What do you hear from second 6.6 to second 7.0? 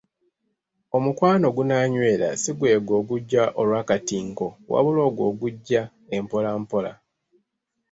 mpola.